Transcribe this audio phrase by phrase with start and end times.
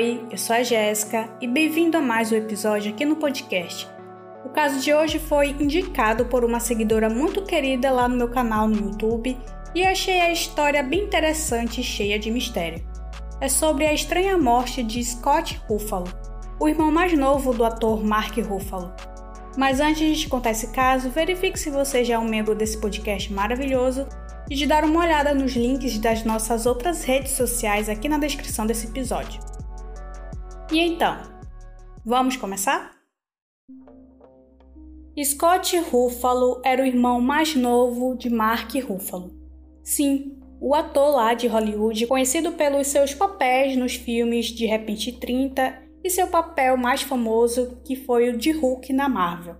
[0.00, 3.86] Oi, eu sou a Jéssica e bem-vindo a mais um episódio aqui no podcast.
[4.46, 8.66] O caso de hoje foi indicado por uma seguidora muito querida lá no meu canal
[8.66, 9.36] no YouTube
[9.74, 12.82] e achei a história bem interessante e cheia de mistério.
[13.42, 16.08] É sobre a estranha morte de Scott Ruffalo,
[16.58, 18.94] o irmão mais novo do ator Mark Ruffalo.
[19.54, 23.30] Mas antes de contar esse caso, verifique se você já é um membro desse podcast
[23.30, 24.06] maravilhoso
[24.48, 28.64] e de dar uma olhada nos links das nossas outras redes sociais aqui na descrição
[28.64, 29.49] desse episódio.
[30.72, 31.16] E então,
[32.06, 32.92] vamos começar?
[35.20, 39.32] Scott Ruffalo era o irmão mais novo de Mark Ruffalo.
[39.82, 45.76] Sim, o ator lá de Hollywood, conhecido pelos seus papéis nos filmes De Repente 30
[46.04, 49.56] e seu papel mais famoso, que foi o de Hulk na Marvel.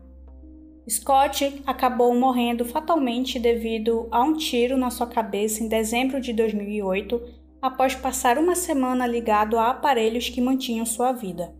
[0.88, 7.39] Scott acabou morrendo fatalmente devido a um tiro na sua cabeça em dezembro de 2008
[7.60, 11.54] após passar uma semana ligado a aparelhos que mantinham sua vida.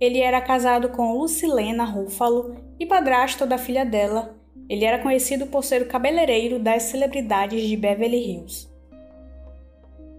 [0.00, 4.34] Ele era casado com Lucilena Ruffalo e padrasto da filha dela.
[4.68, 8.68] Ele era conhecido por ser o cabeleireiro das celebridades de Beverly Hills.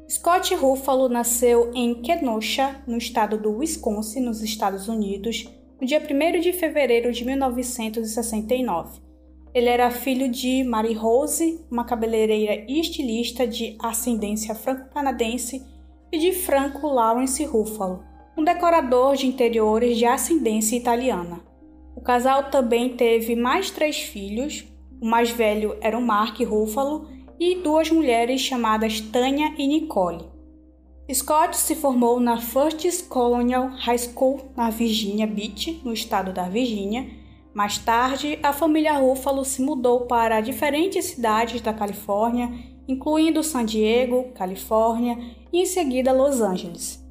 [0.09, 5.49] Scott Ruffalo nasceu em Kenosha, no estado do Wisconsin, nos Estados Unidos,
[5.81, 9.04] no dia 1 de fevereiro de 1969.
[9.55, 15.65] Ele era filho de Mary Rose, uma cabeleireira e estilista de ascendência franco-canadense,
[16.11, 18.03] e de Franco Lawrence Ruffalo,
[18.37, 21.39] um decorador de interiores de ascendência italiana.
[21.95, 24.65] O casal também teve mais três filhos.
[25.01, 27.07] O mais velho era o Mark Ruffalo
[27.39, 30.25] e duas mulheres chamadas Tanya e Nicole.
[31.13, 37.23] Scott se formou na First Colonial High School na Virginia Beach, no estado da Virgínia,
[37.55, 42.51] mais tarde, a família Ruffalo se mudou para diferentes cidades da Califórnia,
[42.85, 45.17] incluindo San Diego, Califórnia,
[45.53, 47.01] e em seguida Los Angeles.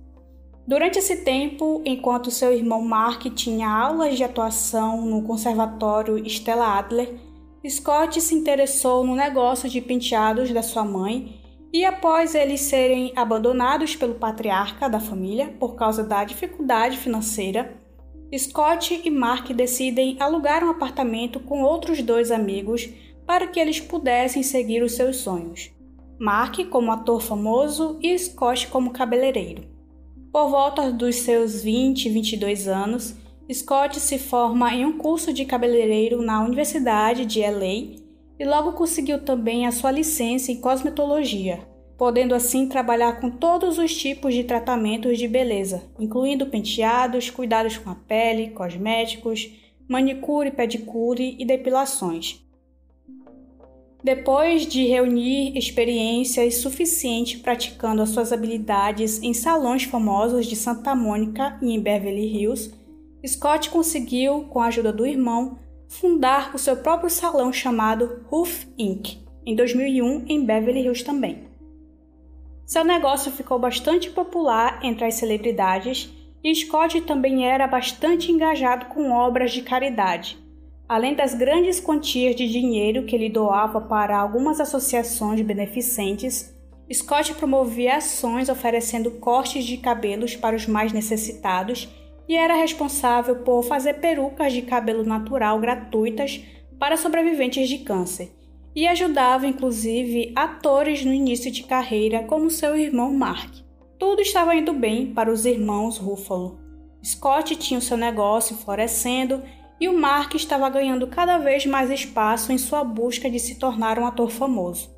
[0.69, 7.15] Durante esse tempo, enquanto seu irmão Mark tinha aulas de atuação no Conservatório Stella Adler,
[7.67, 11.41] Scott se interessou no negócio de penteados da sua mãe
[11.73, 17.83] e, após eles serem abandonados pelo patriarca da família por causa da dificuldade financeira,
[18.37, 22.89] Scott e Mark decidem alugar um apartamento com outros dois amigos
[23.27, 25.71] para que eles pudessem seguir os seus sonhos.
[26.19, 29.65] Mark como ator famoso e Scott como cabeleireiro.
[30.33, 33.15] Por volta dos seus 20 e 22 anos,
[33.53, 38.01] Scott se forma em um curso de cabeleireiro na Universidade de LA
[38.39, 41.67] e logo conseguiu também a sua licença em cosmetologia,
[41.97, 47.91] podendo assim trabalhar com todos os tipos de tratamentos de beleza, incluindo penteados, cuidados com
[47.91, 49.51] a pele, cosméticos,
[49.89, 52.45] manicure, pedicure e depilações.
[54.03, 61.59] Depois de reunir experiências suficientes praticando as suas habilidades em salões famosos de Santa Mônica
[61.63, 62.75] e em Beverly Hills,
[63.27, 69.19] Scott conseguiu, com a ajuda do irmão, fundar o seu próprio salão chamado Roof Inc.
[69.47, 71.54] em 2001 em Beverly Hills também.
[72.67, 76.11] Seu negócio ficou bastante popular entre as celebridades
[76.43, 80.39] e Scott também era bastante engajado com obras de caridade.
[80.89, 86.55] Além das grandes quantias de dinheiro que ele doava para algumas associações beneficentes,
[86.93, 91.89] Scott promovia ações oferecendo cortes de cabelos para os mais necessitados
[92.27, 96.43] e era responsável por fazer perucas de cabelo natural gratuitas
[96.79, 98.31] para sobreviventes de câncer
[98.75, 103.55] e ajudava inclusive atores no início de carreira, como seu irmão Mark.
[103.99, 106.59] Tudo estava indo bem para os irmãos Ruffalo.
[107.05, 109.43] Scott tinha o seu negócio florescendo
[109.81, 113.99] e o Mark estava ganhando cada vez mais espaço em sua busca de se tornar
[113.99, 114.91] um ator famoso.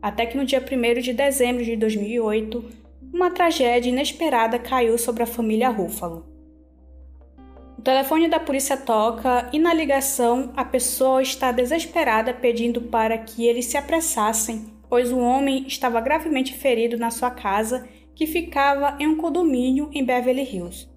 [0.00, 2.64] Até que no dia 1 de dezembro de 2008,
[3.12, 6.31] uma tragédia inesperada caiu sobre a família Ruffalo.
[7.82, 13.44] O telefone da polícia toca e na ligação a pessoa está desesperada pedindo para que
[13.44, 17.84] eles se apressassem, pois o homem estava gravemente ferido na sua casa,
[18.14, 20.88] que ficava em um condomínio em Beverly Hills.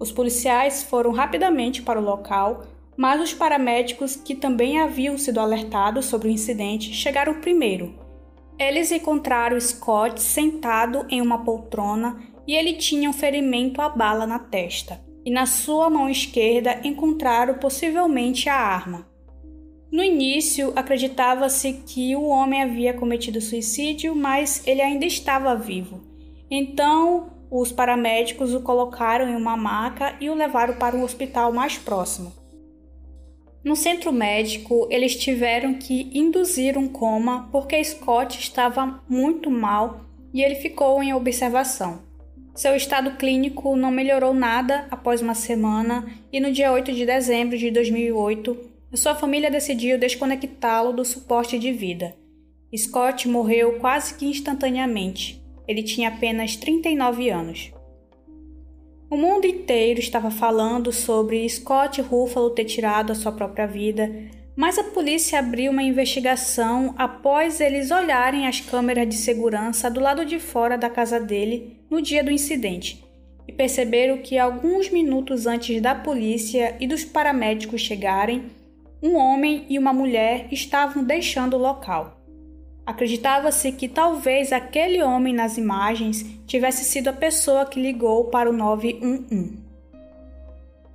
[0.00, 2.62] Os policiais foram rapidamente para o local,
[2.96, 7.94] mas os paramédicos, que também haviam sido alertados sobre o incidente, chegaram primeiro.
[8.58, 14.38] Eles encontraram Scott sentado em uma poltrona e ele tinha um ferimento à bala na
[14.38, 19.06] testa e na sua mão esquerda encontraram possivelmente a arma.
[19.92, 26.00] No início, acreditava-se que o homem havia cometido suicídio, mas ele ainda estava vivo.
[26.50, 31.76] Então, os paramédicos o colocaram em uma maca e o levaram para um hospital mais
[31.76, 32.32] próximo.
[33.62, 40.00] No centro médico, eles tiveram que induzir um coma porque Scott estava muito mal
[40.32, 42.07] e ele ficou em observação.
[42.58, 47.56] Seu estado clínico não melhorou nada após uma semana e no dia 8 de dezembro
[47.56, 48.58] de 2008,
[48.94, 52.16] sua família decidiu desconectá-lo do suporte de vida.
[52.76, 55.40] Scott morreu quase que instantaneamente.
[55.68, 57.72] Ele tinha apenas 39 anos.
[59.08, 64.12] O mundo inteiro estava falando sobre Scott Ruffalo ter tirado a sua própria vida,
[64.58, 70.24] mas a polícia abriu uma investigação após eles olharem as câmeras de segurança do lado
[70.24, 73.04] de fora da casa dele no dia do incidente
[73.46, 78.46] e perceberam que alguns minutos antes da polícia e dos paramédicos chegarem,
[79.00, 82.20] um homem e uma mulher estavam deixando o local.
[82.84, 88.52] Acreditava-se que talvez aquele homem nas imagens tivesse sido a pessoa que ligou para o
[88.52, 89.67] 911.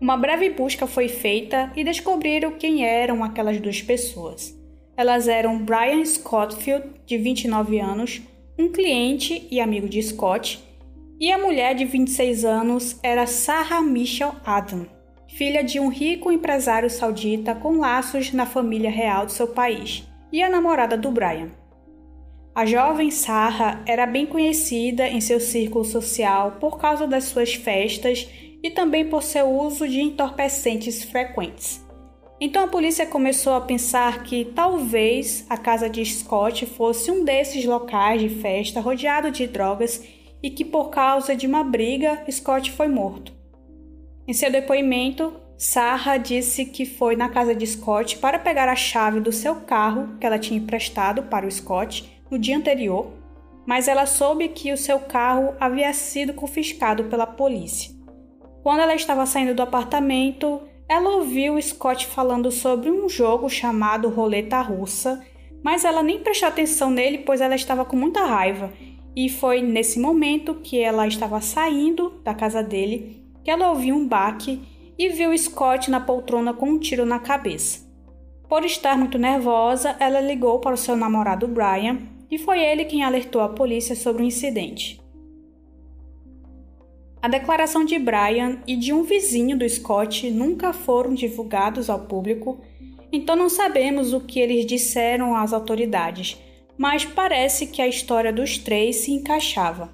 [0.04, 4.54] Uma breve busca foi feita e descobriram quem eram aquelas duas pessoas.
[4.98, 8.22] Elas eram Brian Scottfield, de 29 anos,
[8.60, 10.62] um cliente e amigo de Scott,
[11.18, 14.86] e a mulher de 26 anos era Sarah Michelle Adam,
[15.30, 20.04] filha de um rico empresário saudita com laços na família real de seu país,
[20.34, 21.48] e a namorada do Brian.
[22.54, 28.28] A jovem Sarah era bem conhecida em seu círculo social por causa das suas festas
[28.64, 31.84] e também por seu uso de entorpecentes frequentes.
[32.40, 37.66] Então a polícia começou a pensar que talvez a casa de Scott fosse um desses
[37.66, 40.04] locais de festa rodeado de drogas
[40.42, 43.34] e que por causa de uma briga Scott foi morto.
[44.28, 49.20] Em seu depoimento, Sarah disse que foi na casa de Scott para pegar a chave
[49.20, 53.14] do seu carro que ela tinha emprestado para o Scott no dia anterior,
[53.66, 57.93] mas ela soube que o seu carro havia sido confiscado pela polícia.
[58.64, 64.62] Quando ela estava saindo do apartamento, ela ouviu Scott falando sobre um jogo chamado Roleta
[64.62, 65.22] Russa,
[65.62, 68.72] mas ela nem prestou atenção nele, pois ela estava com muita raiva.
[69.14, 74.08] E foi nesse momento que ela estava saindo da casa dele que ela ouviu um
[74.08, 74.62] baque
[74.98, 77.86] e viu Scott na poltrona com um tiro na cabeça.
[78.48, 82.00] Por estar muito nervosa, ela ligou para o seu namorado Brian
[82.32, 85.03] e foi ele quem alertou a polícia sobre o incidente.
[87.24, 92.60] A declaração de Brian e de um vizinho do Scott nunca foram divulgados ao público,
[93.14, 96.38] então não sabemos o que eles disseram às autoridades,
[96.78, 99.90] mas parece que a história dos três se encaixava.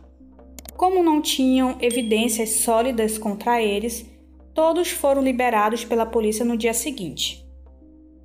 [0.76, 4.08] Como não tinham evidências sólidas contra eles,
[4.52, 7.46] todos foram liberados pela polícia no dia seguinte.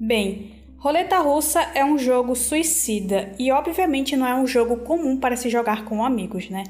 [0.00, 5.36] Bem, Roleta russa é um jogo suicida e, obviamente, não é um jogo comum para
[5.36, 6.64] se jogar com amigos, né?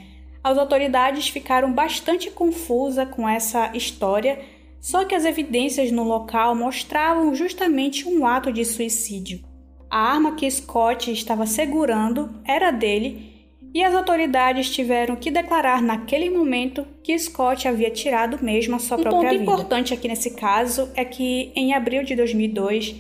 [0.44, 4.38] As autoridades ficaram bastante confusas com essa história,
[4.79, 9.41] só que as evidências no local mostravam justamente um ato de suicídio.
[9.91, 13.32] A arma que Scott estava segurando era dele
[13.73, 18.99] e as autoridades tiveram que declarar naquele momento que Scott havia tirado mesmo a sua
[18.99, 19.43] um própria vida.
[19.43, 22.94] Um ponto importante aqui nesse caso é que em abril de 2002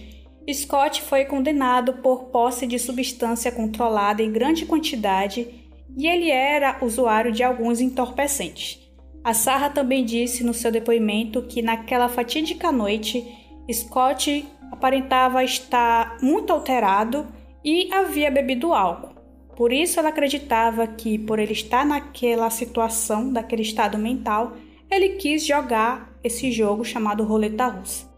[0.50, 5.63] Scott foi condenado por posse de substância controlada em grande quantidade
[5.96, 8.80] e ele era usuário de alguns entorpecentes.
[9.22, 13.26] A Sarah também disse no seu depoimento que naquela fatídica noite,
[13.72, 17.26] Scott aparentava estar muito alterado
[17.64, 19.14] e havia bebido álcool.
[19.56, 24.56] Por isso ela acreditava que, por ele estar naquela situação, daquele estado mental,
[24.90, 28.12] ele quis jogar esse jogo chamado roleta russa.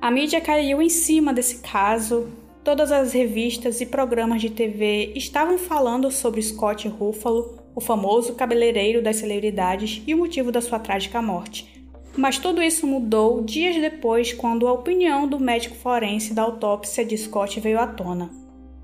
[0.00, 2.28] A mídia caiu em cima desse caso.
[2.62, 9.02] Todas as revistas e programas de TV estavam falando sobre Scott Ruffalo, o famoso cabeleireiro
[9.02, 11.80] das celebridades e o motivo da sua trágica morte.
[12.16, 17.16] Mas tudo isso mudou dias depois, quando a opinião do médico forense da autópsia de
[17.16, 18.30] Scott veio à tona.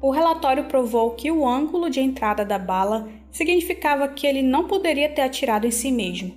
[0.00, 5.10] O relatório provou que o ângulo de entrada da bala significava que ele não poderia
[5.10, 6.34] ter atirado em si mesmo.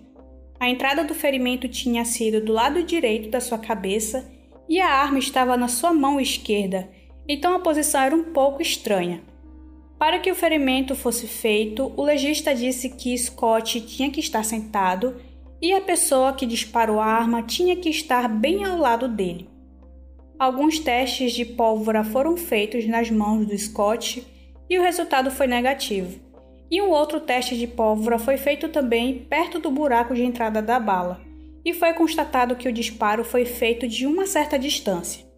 [0.59, 4.29] A entrada do ferimento tinha sido do lado direito da sua cabeça
[4.67, 6.89] e a arma estava na sua mão esquerda,
[7.31, 9.21] então a posição era um pouco estranha.
[9.99, 15.21] Para que o ferimento fosse feito, o legista disse que Scott tinha que estar sentado
[15.61, 19.47] e a pessoa que disparou a arma tinha que estar bem ao lado dele.
[20.39, 24.25] Alguns testes de pólvora foram feitos nas mãos do Scott
[24.67, 26.19] e o resultado foi negativo.
[26.71, 30.79] E um outro teste de pólvora foi feito também perto do buraco de entrada da
[30.79, 31.21] bala
[31.63, 35.28] e foi constatado que o disparo foi feito de uma certa distância.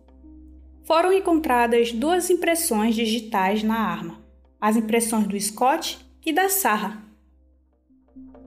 [0.91, 4.21] Foram encontradas duas impressões digitais na arma,
[4.59, 7.01] as impressões do Scott e da Sarah.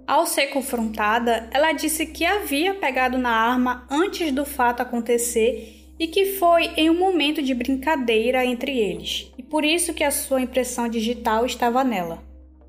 [0.07, 6.07] Ao ser confrontada, ela disse que havia pegado na arma antes do fato acontecer e
[6.07, 10.43] que foi em um momento de brincadeira entre eles, e por isso que a sua
[10.43, 12.23] impressão digital estava nela.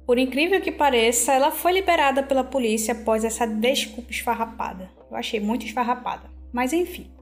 [0.05, 4.89] Por incrível que pareça, ela foi liberada pela polícia após essa desculpa esfarrapada.
[5.11, 7.13] Eu achei muito esfarrapada, mas enfim.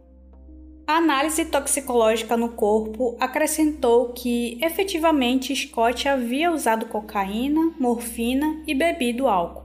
[0.86, 9.26] A análise toxicológica no corpo acrescentou que efetivamente Scott havia usado cocaína, morfina e bebido
[9.26, 9.64] álcool.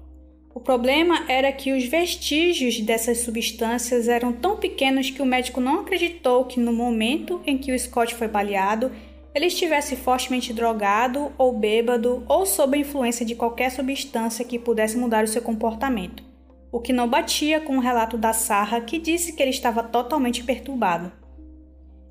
[0.54, 5.80] O problema era que os vestígios dessas substâncias eram tão pequenos que o médico não
[5.80, 8.92] acreditou que no momento em que o Scott foi baleado,
[9.34, 14.96] ele estivesse fortemente drogado ou bêbado ou sob a influência de qualquer substância que pudesse
[14.96, 16.22] mudar o seu comportamento,
[16.70, 20.44] o que não batia com o relato da Sarra que disse que ele estava totalmente
[20.44, 21.10] perturbado.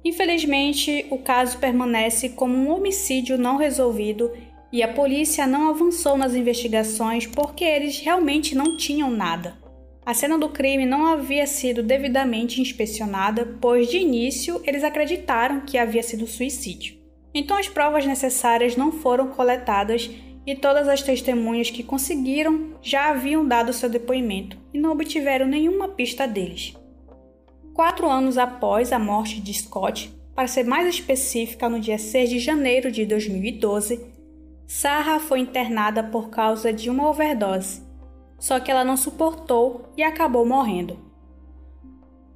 [0.04, 4.32] Infelizmente, o caso permanece como um homicídio não resolvido
[4.72, 9.58] e a polícia não avançou nas investigações porque eles realmente não tinham nada.
[10.06, 15.78] A cena do crime não havia sido devidamente inspecionada, pois de início eles acreditaram que
[15.78, 16.96] havia sido suicídio.
[17.34, 20.10] Então as provas necessárias não foram coletadas
[20.48, 25.90] e todas as testemunhas que conseguiram já haviam dado seu depoimento e não obtiveram nenhuma
[25.90, 26.74] pista deles.
[27.74, 32.40] Quatro anos após a morte de Scott, para ser mais específica, no dia 6 de
[32.40, 34.00] janeiro de 2012,
[34.66, 37.82] Sarah foi internada por causa de uma overdose,
[38.40, 40.98] só que ela não suportou e acabou morrendo.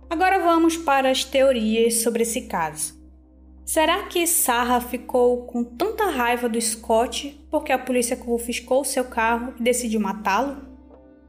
[0.10, 3.01] Agora vamos para as teorias sobre esse caso.
[3.72, 9.54] Será que Sarah ficou com tanta raiva do Scott porque a polícia confiscou seu carro
[9.58, 10.58] e decidiu matá-lo?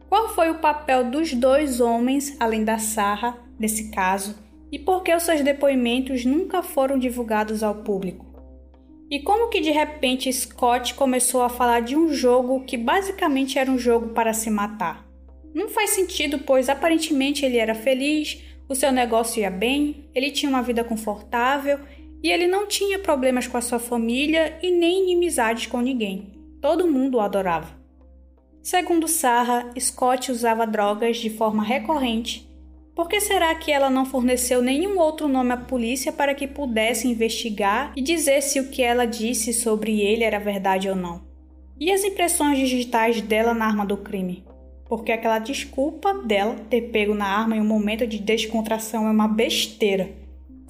[0.09, 4.35] Qual foi o papel dos dois homens, além da Sarah, nesse caso,
[4.73, 8.27] e por que os seus depoimentos nunca foram divulgados ao público?
[9.09, 13.71] E como que de repente Scott começou a falar de um jogo que basicamente era
[13.71, 15.07] um jogo para se matar?
[15.55, 20.51] Não faz sentido, pois aparentemente ele era feliz, o seu negócio ia bem, ele tinha
[20.51, 21.79] uma vida confortável
[22.23, 26.33] e ele não tinha problemas com a sua família e nem inimizades com ninguém.
[26.61, 27.83] Todo mundo o adorava.
[28.63, 32.49] Segundo Sarah, Scott usava drogas de forma recorrente.
[32.95, 37.09] Por que será que ela não forneceu nenhum outro nome à polícia para que pudesse
[37.09, 41.23] investigar e dizer se o que ela disse sobre ele era verdade ou não?
[41.81, 44.45] E as impressões digitais dela na arma do crime?
[44.85, 49.27] Porque aquela desculpa dela ter pego na arma em um momento de descontração é uma
[49.27, 50.22] besteira.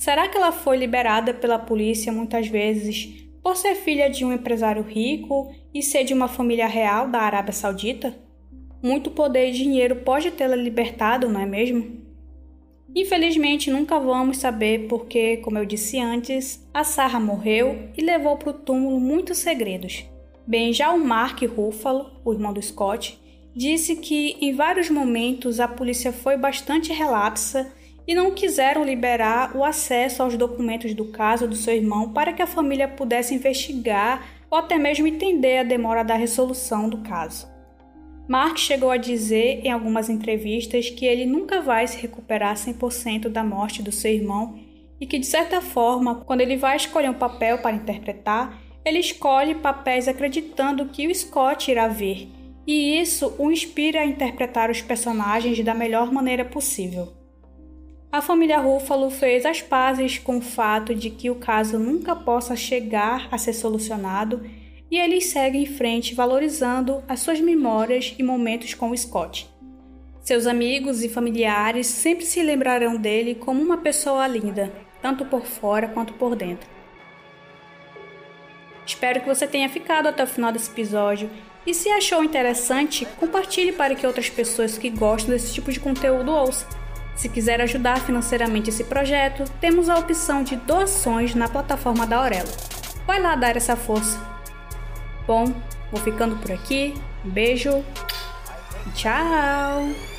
[0.02, 4.82] Será que ela foi liberada pela polícia muitas vezes por ser filha de um empresário
[4.82, 8.12] rico e ser de uma família real da Arábia Saudita?
[8.82, 12.02] Muito poder e dinheiro pode tê-la libertado, não é mesmo?
[12.92, 18.50] Infelizmente, nunca vamos saber porque, como eu disse antes, a Sarah morreu e levou para
[18.50, 20.04] o túmulo muitos segredos.
[20.44, 23.20] Bem, já o Mark Ruffalo, o irmão do Scott,
[23.54, 27.72] disse que em vários momentos a polícia foi bastante relapsa
[28.06, 32.42] e não quiseram liberar o acesso aos documentos do caso do seu irmão para que
[32.42, 37.50] a família pudesse investigar ou até mesmo entender a demora da resolução do caso.
[38.28, 43.42] Mark chegou a dizer em algumas entrevistas que ele nunca vai se recuperar 100% da
[43.42, 44.58] morte do seu irmão
[45.00, 49.56] e que, de certa forma, quando ele vai escolher um papel para interpretar, ele escolhe
[49.56, 52.28] papéis acreditando que o Scott irá ver,
[52.66, 57.21] e isso o inspira a interpretar os personagens da melhor maneira possível.
[58.12, 62.54] A família Ruffalo fez as pazes com o fato de que o caso nunca possa
[62.54, 64.42] chegar a ser solucionado
[64.90, 69.48] e eles seguem em frente valorizando as suas memórias e momentos com o Scott.
[70.20, 75.88] Seus amigos e familiares sempre se lembrarão dele como uma pessoa linda, tanto por fora
[75.88, 76.68] quanto por dentro.
[78.84, 81.30] Espero que você tenha ficado até o final desse episódio
[81.66, 86.30] e se achou interessante, compartilhe para que outras pessoas que gostam desse tipo de conteúdo
[86.30, 86.81] ouçam.
[87.14, 92.48] Se quiser ajudar financeiramente esse projeto, temos a opção de doações na plataforma da Aurelo.
[93.06, 94.18] Vai lá dar essa força.
[95.26, 95.52] Bom,
[95.90, 96.94] vou ficando por aqui.
[97.24, 97.84] Beijo.
[98.94, 100.11] Tchau!